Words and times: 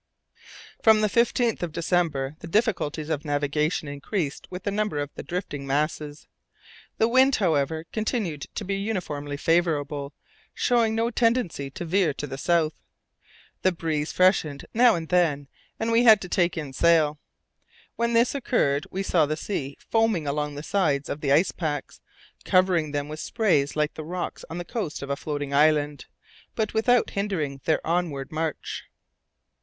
From 0.81 1.01
the 1.01 1.07
15th 1.07 1.61
of 1.61 1.71
December 1.71 2.35
the 2.39 2.47
difficulties 2.47 3.09
of 3.09 3.23
navigation 3.23 3.87
increased 3.87 4.47
with 4.49 4.63
the 4.63 4.71
number 4.71 4.97
of 4.97 5.11
the 5.13 5.21
drifting 5.21 5.67
masses. 5.67 6.27
The 6.97 7.07
wind, 7.07 7.35
however, 7.35 7.85
continued 7.93 8.47
to 8.55 8.65
be 8.65 8.73
uniformly 8.77 9.37
favourable, 9.37 10.15
showing 10.55 10.95
no 10.95 11.11
tendency 11.11 11.69
to 11.69 11.85
veer 11.85 12.15
to 12.15 12.25
the 12.25 12.39
south. 12.39 12.73
The 13.61 13.71
breeze 13.71 14.11
freshened 14.11 14.65
now 14.73 14.95
and 14.95 15.07
then, 15.09 15.47
and 15.79 15.91
we 15.91 16.01
had 16.01 16.19
to 16.21 16.27
take 16.27 16.57
in 16.57 16.73
sail. 16.73 17.19
When 17.95 18.13
this 18.13 18.33
occurred 18.33 18.87
we 18.89 19.03
saw 19.03 19.27
the 19.27 19.37
sea 19.37 19.77
foaming 19.91 20.25
along 20.25 20.55
the 20.55 20.63
sides 20.63 21.09
of 21.09 21.21
the 21.21 21.31
ice 21.31 21.51
packs, 21.51 22.01
covering 22.43 22.91
them 22.91 23.07
with 23.07 23.19
spray 23.19 23.63
like 23.75 23.93
the 23.93 24.03
rocks 24.03 24.43
on 24.49 24.57
the 24.57 24.65
coast 24.65 25.03
of 25.03 25.11
a 25.11 25.15
floating 25.15 25.53
island, 25.53 26.07
but 26.55 26.73
without 26.73 27.11
hindering 27.11 27.61
their 27.65 27.85
onward 27.85 28.31
march. 28.31 28.85